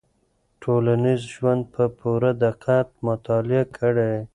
[0.61, 4.15] ټولنیز ژوند په پوره دقت مطالعه کړئ.